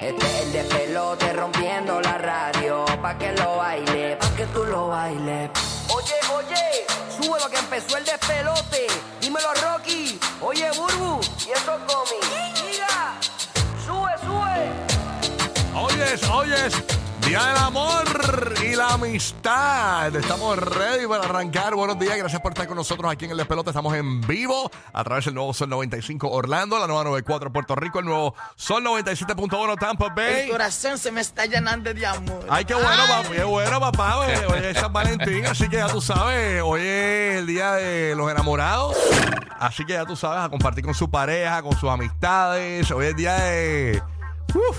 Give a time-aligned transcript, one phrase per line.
[0.00, 2.84] Este es el de pelote rompiendo la radio.
[3.00, 5.50] Pa' que lo baile, pa' que tú lo bailes.
[5.88, 6.86] Oye, oye,
[7.16, 8.88] sube lo que empezó el despelote.
[9.20, 10.18] Dímelo, Rocky.
[10.40, 12.18] Oye, Burbu, y eso comi.
[12.66, 13.14] Mira,
[13.86, 14.72] sube, sube.
[15.80, 16.74] Oyes, oyes,
[17.26, 18.04] Día del Amor
[18.62, 20.14] y la Amistad.
[20.14, 21.74] Estamos ready para arrancar.
[21.74, 23.70] Buenos días, gracias por estar con nosotros aquí en el Despelote.
[23.70, 27.98] Estamos en vivo a través del nuevo Sol 95 Orlando, la nueva 94 Puerto Rico,
[28.00, 30.48] el nuevo Sol 97.1 Tampa El Bay.
[30.50, 32.44] corazón se me está llenando de amor.
[32.50, 34.18] Ay, qué bueno, papá, qué bueno, papá.
[34.18, 38.14] Hoy hoy es San Valentín, así que ya tú sabes, hoy es el día de
[38.14, 38.96] los enamorados.
[39.58, 42.90] Así que ya tú sabes, a compartir con su pareja, con sus amistades.
[42.90, 44.02] Hoy es el día de
[44.54, 44.76] uf,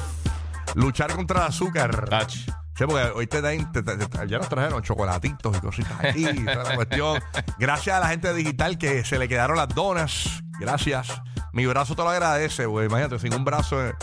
[0.76, 2.08] luchar contra el azúcar.
[2.12, 2.32] Ach.
[2.78, 6.76] Sí, porque hoy te dan, te- te- nos trajeron chocolatitos y cositas aquí, toda la
[6.76, 7.22] cuestión.
[7.58, 10.44] Gracias a la gente digital que se le quedaron las donas.
[10.60, 11.08] Gracias.
[11.54, 12.88] Mi brazo te lo agradece, güey.
[12.88, 13.94] Imagínate, sin un brazo eh,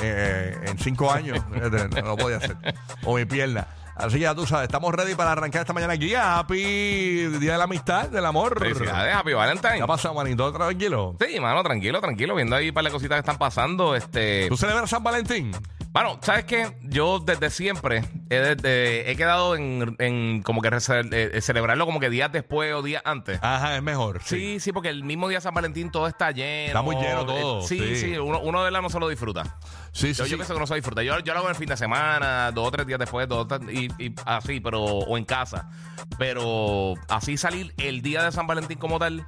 [0.00, 2.56] eh, en cinco años, eh, no lo podía hacer.
[3.04, 3.66] O mi pierna.
[3.96, 6.14] Así que ya tú sabes, estamos ready para arrancar esta mañana aquí.
[6.14, 8.58] Happy Día de la Amistad, del amor.
[8.58, 9.82] Felicidades, Happy ¿Qué Valentine.
[9.82, 10.50] ha pasado, manito?
[10.52, 11.16] ¿Todo tranquilo?
[11.20, 13.94] Sí, mano, tranquilo, tranquilo, viendo ahí para las cositas que están pasando.
[13.96, 15.50] Este, ¿Tú celebras San Valentín?
[15.92, 16.76] Bueno, ¿sabes qué?
[16.82, 21.98] Yo desde siempre he, desde- he quedado en, en como que eh, eh, celebrarlo como
[21.98, 23.38] que días después o días antes.
[23.42, 24.20] Ajá, es mejor.
[24.24, 26.66] Sí, sí, porque el mismo día de San Valentín todo está lleno.
[26.68, 27.96] Está muy lleno todo, Eh, Sí, sí.
[27.96, 29.58] sí, uno, uno de verdad no se lo disfruta.
[29.92, 31.02] Sí, sí, Yo, yo pienso que no se disfruta.
[31.02, 33.48] Yo, yo lo hago en el fin de semana, dos o tres días después, dos,
[33.72, 35.70] y, y así, pero, o en casa.
[36.18, 39.26] Pero así salir el día de San Valentín como tal,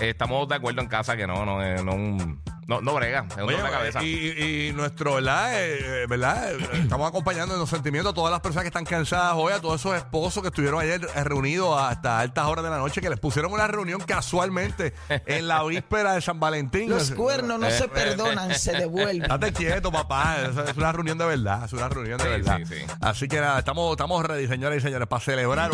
[0.00, 3.36] eh, estamos de acuerdo en casa que no, no, eh, no, no, no brega, es
[3.36, 4.02] un Oye, dolor de cabeza.
[4.02, 5.54] Y, y- nuestro, ¿verdad?
[5.62, 6.52] Eh, eh, ¿verdad?
[6.52, 9.60] Eh, Estamos acompañando en los sentimientos a todas las personas que están cansadas hoy, a
[9.60, 13.10] todos esos esposos que estuvieron ayer eh, reunidos hasta altas horas de la noche, que
[13.10, 16.88] les pusieron una reunión casualmente en la víspera de San Valentín.
[16.90, 19.22] Los cuernos no Eh, se perdonan, se devuelven.
[19.22, 20.36] Estate quieto, papá.
[20.42, 21.64] Es, una reunión de verdad.
[21.64, 22.58] Es una reunión de Sí, verdad.
[22.58, 22.84] sí, sí.
[23.00, 25.70] Así que nada, estamos, estamos ready, señores y señores, para celebrar.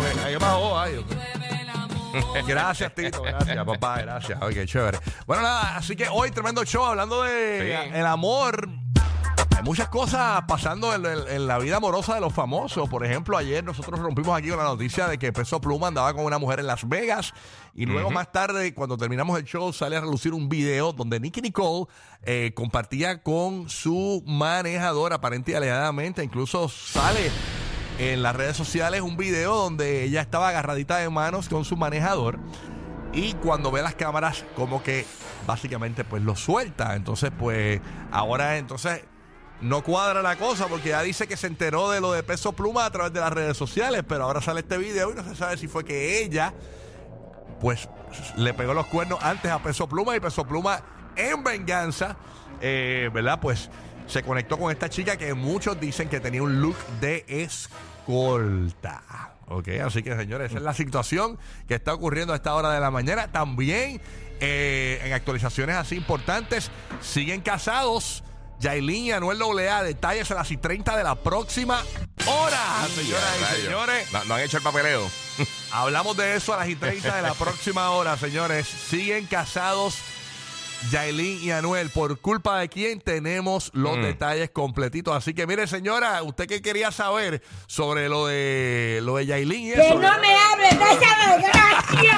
[2.47, 3.21] Gracias, Tito.
[3.21, 4.01] Gracias, papá.
[4.01, 4.41] Gracias.
[4.41, 4.99] Oye, qué chévere.
[5.25, 7.91] Bueno, nada, así que hoy tremendo show hablando de Sí.
[7.97, 8.69] el amor.
[9.57, 12.89] Hay muchas cosas pasando en, en- en la vida amorosa de los famosos.
[12.89, 16.25] Por ejemplo, ayer nosotros rompimos aquí con la noticia de que Peso Pluma andaba con
[16.25, 17.33] una mujer en Las Vegas.
[17.75, 21.41] Y luego más tarde, cuando terminamos el show, sale a relucir un video donde Nicky
[21.41, 21.85] Nicole
[22.23, 26.23] eh, compartía con su manejador, aparente y alegadamente.
[26.23, 27.29] Incluso sale
[28.01, 32.39] en las redes sociales un video donde ella estaba agarradita de manos con su manejador.
[33.13, 35.05] Y cuando ve las cámaras, como que
[35.45, 36.95] básicamente pues lo suelta.
[36.95, 37.79] Entonces, pues
[38.11, 39.03] ahora entonces
[39.61, 42.85] no cuadra la cosa porque ya dice que se enteró de lo de peso pluma
[42.85, 45.57] a través de las redes sociales, pero ahora sale este video y no se sabe
[45.57, 46.55] si fue que ella
[47.59, 47.87] pues
[48.35, 50.81] le pegó los cuernos antes a Peso Pluma y Peso Pluma
[51.15, 52.17] en venganza,
[52.61, 53.39] eh, ¿verdad?
[53.39, 53.69] Pues
[54.07, 59.01] se conectó con esta chica que muchos dicen que tenía un look de escolta.
[59.47, 62.79] Ok, así que señores, esa es la situación que está ocurriendo a esta hora de
[62.79, 63.31] la mañana.
[63.31, 64.01] También
[64.39, 68.23] eh, en actualizaciones así importantes, siguen casados.
[68.59, 71.83] Yailin y Anuel AA, detalles a las y 30 de la próxima
[72.27, 74.13] hora, señoras y señores.
[74.13, 75.09] No, no han hecho el papeleo.
[75.71, 78.67] Hablamos de eso a las y 30 de la próxima hora, señores.
[78.67, 79.97] Siguen casados
[80.89, 81.89] Yailin y Anuel.
[81.89, 82.99] ¿Por culpa de quién?
[83.01, 84.01] Tenemos los Mm.
[84.03, 85.15] detalles completitos.
[85.15, 89.73] Así que, mire, señora, usted que quería saber sobre lo de lo de Yailin y
[89.73, 89.95] Que eso.
[89.99, 92.17] no me hable de esa desgracia.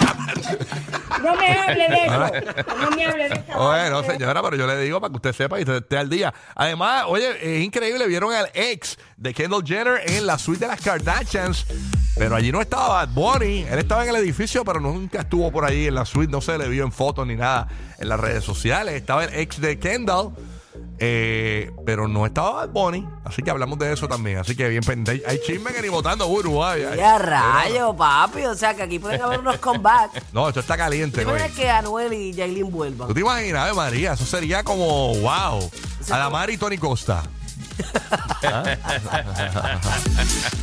[1.21, 2.75] No me hable de eso.
[2.79, 4.11] No me hable de esa Bueno, desgracia.
[4.13, 6.33] señora, pero yo le digo para que usted sepa y usted esté al día.
[6.55, 10.81] Además, oye, es increíble, vieron al ex de Kendall Jenner en la suite de las
[10.81, 11.65] Kardashians,
[12.23, 13.65] pero allí no estaba Bad Bunny.
[13.69, 16.57] Él estaba en el edificio, pero nunca estuvo por ahí en la suite, no se
[16.57, 17.67] le vio en fotos ni nada
[17.99, 18.95] en las redes sociales.
[18.95, 20.29] Estaba el ex de Kendall.
[20.99, 24.37] eh, pero no estaba Bad Bunny, así que hablamos de eso también.
[24.37, 25.21] Así que bien pendiente.
[25.27, 26.83] Hay chisme que ni votando Uruguay.
[26.89, 26.97] ay.
[26.97, 28.45] Ya rayo, papi.
[28.45, 30.21] O sea que aquí pueden haber unos comebacks.
[30.33, 31.35] No, esto está caliente, ¿Te güey.
[31.35, 33.07] imaginas que Anuel y Jailin vuelvan?
[33.09, 34.13] ¿Tú te imaginas, Ave María?
[34.13, 35.69] Eso sería como, wow.
[36.09, 37.23] Adamar y Tony Costa.
[38.43, 38.63] ¿Ah?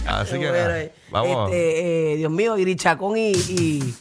[0.20, 0.92] Así que nada, eh.
[1.10, 1.50] vamos.
[1.50, 3.94] Este, eh, Dios mío, Iri Chacón y, y.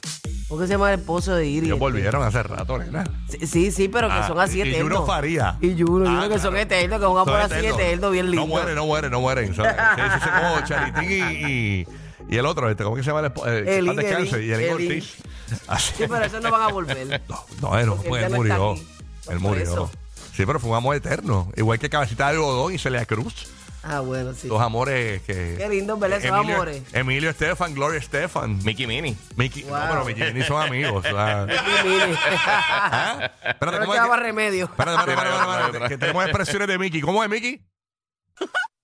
[0.48, 1.68] ¿Cómo que se llama el esposo de Iri?
[1.68, 3.04] Ellos volvieron hace rato, nena.
[3.30, 4.94] Sí, sí, sí, pero que Ah, son así y- y eternos.
[5.00, 5.58] Juno Faría.
[5.62, 6.58] Y Juno, Ah, Juno que son claro.
[6.58, 7.80] eternos, que es un amor Son así eternos.
[7.80, 8.42] eterno, bien lindo.
[8.42, 9.56] No mueren, no mueren, no mueren.
[9.56, 11.88] Son, sí, sí, sí, como Charitín y, y,
[12.32, 13.48] y el otro, este, ¿cómo que se llama el esposo?
[13.54, 14.70] Eh, paz descanse, Elin, y.
[14.72, 15.16] Ortiz.
[15.68, 15.94] Así.
[15.98, 17.22] Sí, pero esos no van a volver.
[17.30, 18.72] No, no, él no, Porque pues él él ya no está murió.
[18.72, 18.82] aquí.
[18.82, 19.64] Él Por murió.
[19.64, 19.92] eso.
[20.40, 21.52] Sí, pero fue un amor eterno.
[21.58, 23.48] Igual que Cabecita de Algodón y Celia Cruz.
[23.84, 24.48] Ah, bueno, sí.
[24.48, 25.56] Los amores que.
[25.58, 26.20] Qué lindo, ¿verdad?
[26.20, 26.82] Esos Emilio, amores.
[26.94, 28.58] Emilio Estefan, Gloria Estefan.
[28.64, 29.18] Mickey Mini.
[29.36, 29.64] Mickey.
[29.64, 29.72] Wow.
[29.74, 30.94] No, pero Mickey y Minnie son amigos.
[31.06, 31.46] o sea.
[31.50, 32.18] Sí, mire.
[32.48, 33.32] ¿Ah?
[33.44, 34.66] Espérate, No le ¿cómo es quedaba que- remedio.
[34.66, 37.02] Espérate, espérate, espérate, espérate, que tenemos expresiones de Mickey.
[37.02, 37.62] ¿Cómo es Mickey?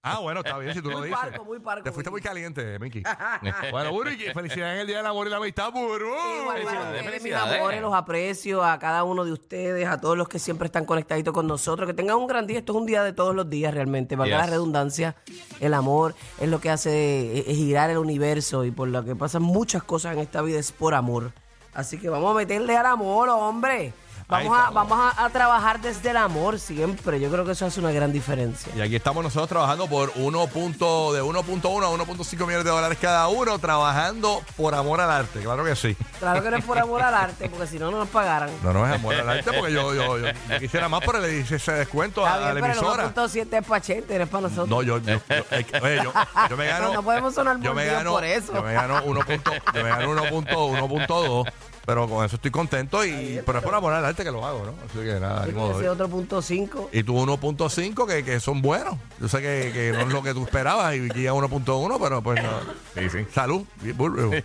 [0.07, 1.19] Ah, bueno, está bien si tú lo Muy dices.
[1.19, 3.01] parco, muy parco, Te fuiste muy caliente, Mickey.
[3.71, 6.05] bueno, Buru, y felicidades en el Día del Amor y la Amistad, Buru.
[6.41, 10.29] Igual Felicidades, ustedes, mis amores, los aprecio a cada uno de ustedes, a todos los
[10.29, 11.87] que siempre están conectaditos con nosotros.
[11.87, 12.59] Que tengan un gran día.
[12.59, 14.15] Esto es un día de todos los días realmente.
[14.15, 14.45] Valga Yes.
[14.45, 15.15] la redundancia,
[15.59, 19.41] el amor es lo que hace eh, girar el universo y por lo que pasan
[19.41, 21.31] muchas cosas en esta vida es por amor.
[21.73, 23.91] Así que vamos a meterle al amor, hombre.
[24.27, 27.19] Vamos, a, vamos a, a trabajar desde el amor siempre.
[27.19, 28.71] Yo creo que eso hace una gran diferencia.
[28.75, 30.47] Y aquí estamos nosotros trabajando por 1.
[30.47, 35.41] punto- de 1.1 a 1.5 millones de dólares cada uno, trabajando por amor al arte.
[35.41, 35.95] Claro que sí.
[36.19, 38.49] Claro que no es por amor al arte, porque si no, no nos pagaran.
[38.63, 41.37] No, no es amor al arte porque yo, yo, yo, yo quisiera más, pero le
[41.37, 43.13] hice ese descuento a, la pero emisora.
[43.13, 44.69] 1.7 es para Chente, no es para nosotros.
[44.69, 45.43] No, yo, yo, yo,
[45.83, 46.11] oye, yo,
[46.49, 46.87] yo me gano.
[46.87, 48.53] No, no podemos sonar yo me gano, por eso.
[48.53, 49.19] Yo me gano 1.
[49.25, 51.51] punto- yo me gano 1.2,
[51.85, 54.65] pero con eso estoy contento y pero es por amor al arte que lo hago,
[54.65, 54.73] ¿no?
[54.89, 55.79] Así que nada, ni Yo modo.
[55.79, 56.89] ese otro punto 5.
[56.91, 58.95] Y tú 1.5 que, que son buenos.
[59.19, 62.21] Yo sé que, que no es lo que tú esperabas y Vicky a 1.1, pero
[62.21, 62.49] pues no.
[62.95, 63.25] Sí, sí.
[63.33, 63.63] Salud.
[63.83, 64.31] Y burro.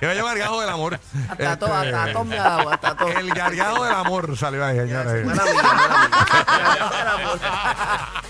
[0.00, 1.00] que me llama el gargajo del amor.
[1.28, 3.08] Hasta todo, Este, hasta todo me hago, hasta todo.
[3.08, 5.26] El gargajo del amor salió ahí, señores.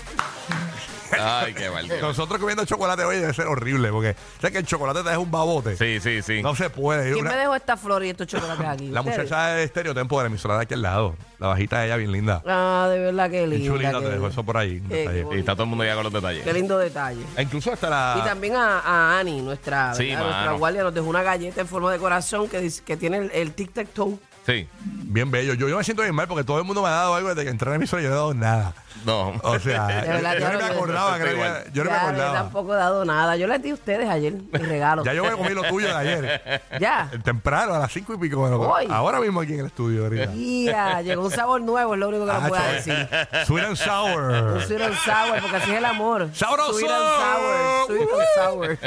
[1.21, 1.87] Ay, qué mal.
[1.87, 2.01] qué.
[2.01, 5.31] Nosotros comiendo chocolate hoy debe ser horrible porque sé que el chocolate te deja un
[5.31, 5.75] babote.
[5.77, 6.41] Sí, sí, sí.
[6.41, 7.11] No se puede.
[7.13, 8.87] ¿Quién Una- me dejó esta flor y estos chocolates aquí?
[8.89, 9.17] la ¿Ustedes?
[9.19, 11.15] muchacha de Estereotempo de la emisora de aquí al lado.
[11.39, 12.41] La bajita de ella, bien linda.
[12.45, 13.73] Ah, de verdad que Bien linda.
[13.73, 14.81] chulita, qué- te dejó eso por ahí.
[14.89, 16.43] qué- qué Y está todo el mundo ya con los detalles.
[16.43, 17.21] Qué lindo detalle.
[17.37, 18.23] E incluso hasta Y la.
[18.25, 22.47] también a, a Ani, nuestra, nuestra guardia, nos dejó una galleta en forma de corazón
[22.49, 24.19] que, dice- que tiene el, el tic-tac-toe.
[24.45, 24.67] Sí.
[24.83, 25.53] Bien bello.
[25.53, 27.43] Yo, yo me siento bien mal porque todo el mundo me ha dado algo desde
[27.43, 28.73] que entré en la emisora y yo no he dado nada.
[29.05, 29.33] No.
[29.43, 32.01] O sea, De verdad, yo, ya no me acordaba, creo que- yo no me Ya,
[32.03, 32.33] yo acordaba.
[32.33, 33.35] tampoco he dado nada.
[33.37, 35.03] Yo les di a ustedes ayer mi regalo.
[35.03, 36.61] Ya yo me comí lo tuyo de ayer.
[36.79, 37.09] Ya.
[37.23, 38.39] Temprano, a las cinco y pico.
[38.39, 38.87] bueno, Hoy.
[38.89, 40.03] ahora mismo aquí en el estudio.
[40.03, 40.27] ahorita.
[40.27, 42.73] Mira, llegó un sabor nuevo, es lo único que les chaval.
[42.75, 43.09] decir.
[43.45, 44.61] Sweet and Un sour.
[44.65, 46.29] sweet and sour, porque así es el amor.
[46.33, 46.73] ¡Sabroso!
[46.73, 48.77] Sweet and sour, sweet and sour.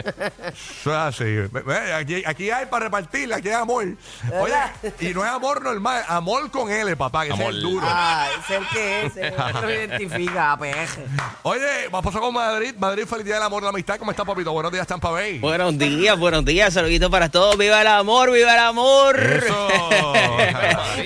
[0.52, 1.24] Eso es así.
[1.24, 3.84] Ve- ve, Aquí, aquí hay para repartir, aquí hay amor.
[3.84, 3.96] Oye,
[4.30, 4.70] ¿Verdad?
[5.00, 7.54] y no es amor normal, amor con L, papá, que ese es Amor.
[7.54, 7.86] el duro.
[7.86, 9.62] Ese es el que es, ese lo
[10.02, 11.04] identifica, peje.
[11.42, 11.60] Oye,
[11.90, 12.74] vamos a pasar con Madrid.
[12.78, 13.98] Madrid, feliz día del amor y la amistad.
[13.98, 14.52] ¿Cómo está, papito?
[14.52, 15.38] Buenos días, Tampa Bay.
[15.38, 17.56] Buenos días, buenos días, saluditos para todos.
[17.56, 19.18] ¡Viva el amor, viva el amor!
[19.20, 19.68] Eso.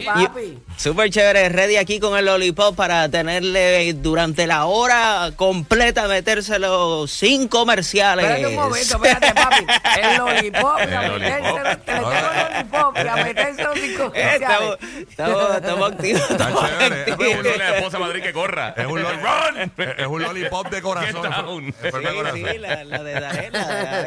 [0.06, 0.58] Papi.
[0.76, 7.48] Súper chévere, ready aquí con el lollipop para tenerle durante la hora completa, metérselo sin
[7.48, 8.24] comerciales.
[8.26, 9.66] Espérate un momento, espérate, papi.
[10.02, 11.84] El lollipop, y a El metérselo, lollipop.
[11.84, 15.08] te le tengo el lollipop y a metérselo sin Eh, Estamos, comerciales.
[15.08, 16.20] estamos, estamos activos.
[16.30, 17.00] Está estamos chévere.
[17.12, 17.36] activos.
[17.36, 18.74] Lunes de esposa de Madrid que corra.
[18.86, 19.72] Es un, ¡Run!
[19.98, 21.22] es un lollipop de corazón.
[21.22, 21.64] Get down.
[21.66, 22.34] Sí, corazón.
[22.34, 24.06] sí, la, la de la de Darela.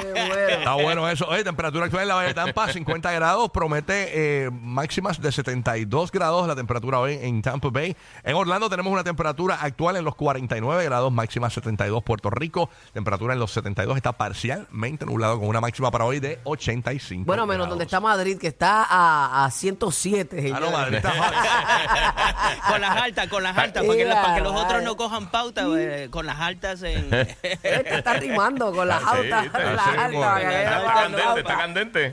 [0.00, 0.48] Qué bueno.
[0.48, 1.26] Está bueno eso.
[1.28, 3.50] Oye, temperatura actual en la Valle de Tampa, 50 grados.
[3.50, 7.96] Promete eh, máximas de 72 grados la temperatura hoy en Tampa Bay.
[8.24, 12.70] En Orlando tenemos una temperatura actual en los 49 grados, máxima 72 Puerto Rico.
[12.92, 17.46] Temperatura en los 72 está parcialmente nublado con una máxima para hoy de 85 Bueno,
[17.46, 17.70] menos grados.
[17.70, 20.52] donde está Madrid, que está a, a 107.
[20.54, 20.70] Ah, no.
[20.70, 21.12] Madrid está
[22.70, 25.64] con las altas, con las altas, para que, para que los otros no cojan pauta,
[25.76, 27.08] eh, con las altas en...
[27.42, 29.46] Este está rimando con las altas.
[29.46, 32.12] está candente, está candente.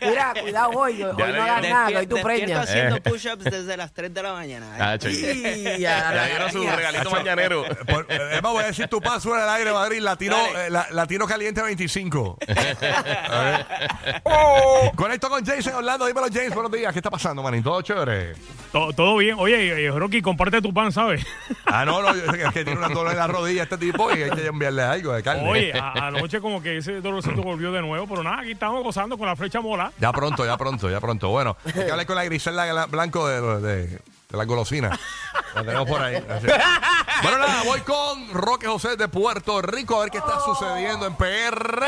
[0.00, 1.02] Mira, cuidado hoy.
[1.02, 2.68] Hoy Ya no hagas nada, hoy tú preñas.
[2.68, 4.66] haciendo push-ups desde las 3 de la mañana.
[4.66, 4.80] ¿eh?
[4.80, 4.96] Ah,
[5.78, 7.64] Ya dieron su regalito mañanero.
[7.66, 10.00] Eh, Emma, voy a decir tu paso en el aire, Madrid.
[10.00, 12.38] Latino, eh, Latino Caliente 25.
[13.30, 13.66] A ver.
[14.94, 16.06] Conecto con Jason Orlando.
[16.06, 16.54] Dímelo, James.
[16.54, 16.92] Buenos días.
[16.92, 17.70] ¿Qué está pasando, manito?
[17.70, 18.32] ¿Todo chévere?
[18.72, 19.36] To- Todo bien.
[19.38, 21.24] Oye, Rocky, comparte tu pan, ¿sabes?
[21.72, 22.14] Ah, no, no.
[22.16, 24.82] yo Es que tiene una dolor en la rodilla este tipo y hay que enviarle
[24.82, 25.48] algo de carne.
[25.48, 29.16] Oye, a- anoche como que ese dolorcito volvió de nuevo, pero nada, aquí estamos gozando
[29.16, 29.92] con la flecha mola.
[29.98, 31.28] Ya pronto, ya pronto, ya pronto.
[31.28, 34.00] Bueno, hay que hablar con la Griselda Gla- Blanco de, de, de
[34.36, 34.98] la golosina.
[35.54, 36.16] La tenemos por ahí.
[36.16, 36.46] Así.
[37.22, 41.14] Bueno, nada, voy con Roque José de Puerto Rico a ver qué está sucediendo en
[41.14, 41.84] PR.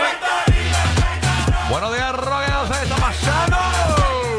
[1.70, 2.74] Buenos días, Roque José.
[2.78, 3.56] ¿Qué está pasando?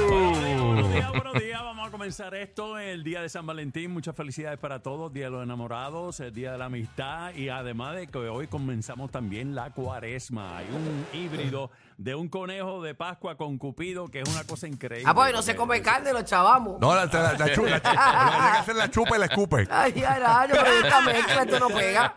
[0.09, 1.61] Buenos días, buenos días.
[1.63, 3.89] Vamos comenzar esto el día de San Valentín.
[3.91, 5.13] Muchas felicidades para todos.
[5.13, 9.09] Día de los enamorados, el día de la amistad y además de que hoy comenzamos
[9.09, 10.57] también la cuaresma.
[10.57, 15.05] Hay un híbrido de un conejo de Pascua con Cupido que es una cosa increíble.
[15.09, 16.77] Ah, pues no se come carne, los chavamos.
[16.81, 19.65] No, la, la, la, que tiene que hacer la chupa y la escupe.
[19.71, 22.13] Ay, ay, pero esta mezcla, esto no pega.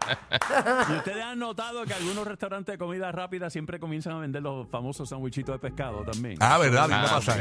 [0.90, 4.68] Y ustedes han notado que algunos restaurantes de comida rápida siempre comienzan a vender los
[4.68, 6.38] famosos sandwichitos de pescado también.
[6.40, 6.88] Ah, ¿verdad?
[6.88, 7.36] ¿Qué Ah, pasa?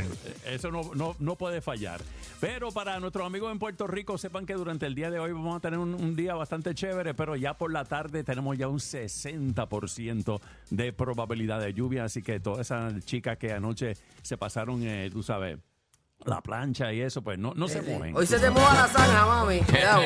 [0.46, 2.02] Eso no, no, no puede fallar.
[2.39, 5.56] Pero para nuestros amigos en Puerto Rico, sepan que durante el día de hoy vamos
[5.56, 10.42] a tener un, día bastante chévere, pero ya por la tarde tenemos ya un 60%
[10.70, 12.04] de probabilidad de lluvia.
[12.04, 15.60] Así que todas esas chicas que anoche se pasaron, eh, tú sabes,
[16.25, 18.15] la plancha y eso, pues no, no se mueven.
[18.15, 19.60] Hoy se te moja la zanja, mami.
[19.62, 20.01] Cuidado.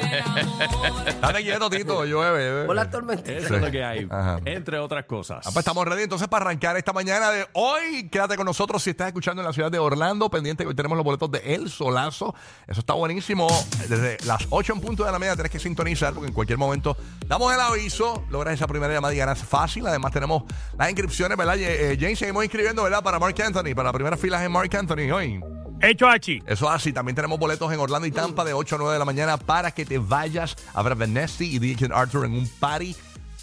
[1.22, 2.66] Dale quieto, Tito, llueve.
[2.66, 3.44] Por las tormentitas.
[3.44, 4.40] Eso es lo que hay, Ajá.
[4.46, 5.40] entre otras cosas.
[5.46, 8.10] Ah, pues estamos ready entonces para arrancar esta mañana de hoy.
[8.10, 10.30] Quédate con nosotros si estás escuchando en la ciudad de Orlando.
[10.30, 12.36] Pendiente que hoy tenemos los boletos de El Solazo.
[12.68, 13.48] Eso está buenísimo.
[13.88, 16.98] Desde las 8 en punto de la media tienes que sintonizar porque en cualquier momento
[17.28, 18.24] damos el aviso.
[18.30, 19.88] Logras esa primera llamada y ganas fácil.
[19.88, 20.44] Además tenemos
[20.78, 21.56] las inscripciones, ¿verdad?
[21.58, 23.04] Eh, James, seguimos inscribiendo, ¿verdad?
[23.04, 23.74] Para Mark Anthony.
[23.76, 25.40] Para la primera fila en Mark Anthony hoy.
[25.82, 26.44] Hecho Hachi.
[26.46, 26.92] Eso es así.
[26.92, 29.72] También tenemos boletos en Orlando y Tampa de 8 a 9 de la mañana para
[29.72, 32.96] que te vayas a ver a Vanessa y DJ Arthur en un party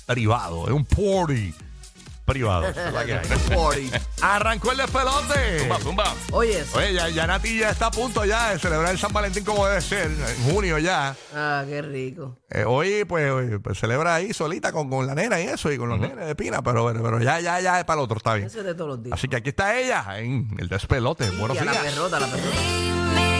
[0.06, 0.68] privado.
[0.68, 1.54] En un party
[2.26, 2.66] privado.
[2.66, 3.26] Esa es la que hay.
[3.26, 3.90] Party.
[4.20, 5.60] Arrancó el despelote.
[5.60, 6.14] Zumba, zumba.
[6.32, 6.76] Oye, eso.
[6.76, 9.66] Oye, ya, ya Nati ya está a punto ya de celebrar el San Valentín como
[9.66, 11.16] debe ser, en junio ya.
[11.34, 12.36] Ah, qué rico.
[12.50, 15.78] Eh, hoy, pues, hoy, pues, celebra ahí solita con, con la nena y eso, y
[15.78, 18.18] con los nenes de Pina, pero, pero, pero ya, ya, ya es para el otro,
[18.18, 18.46] está bien.
[18.48, 19.14] Eso es de todos los días.
[19.18, 21.30] Así que aquí está ella, en el despelote.
[21.30, 23.35] Buenos y a la perrota, a la perrota.